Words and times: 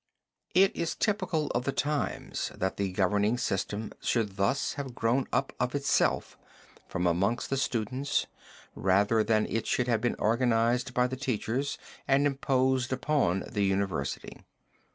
It 0.55 0.75
is 0.75 0.95
typical 0.95 1.49
of 1.51 1.63
the 1.63 1.71
times 1.71 2.51
that 2.55 2.77
the 2.77 2.91
governing 2.91 3.37
system 3.37 3.93
should 4.01 4.35
thus 4.35 4.73
have 4.73 4.95
grown 4.95 5.27
up 5.31 5.53
of 5.59 5.75
itself 5.75 6.39
and 6.73 6.83
from 6.91 7.05
amongst 7.05 7.51
the 7.51 7.55
students, 7.57 8.25
rather 8.73 9.23
than 9.23 9.43
that 9.43 9.53
it 9.53 9.67
should 9.67 9.87
have 9.87 10.01
been 10.01 10.15
organized 10.17 10.95
by 10.95 11.05
the 11.05 11.15
teachers 11.15 11.77
and 12.07 12.25
imposed 12.25 12.91
upon 12.91 13.43
the 13.47 13.63
university. 13.63 14.37